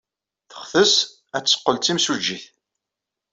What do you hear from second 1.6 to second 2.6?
d timsujjit.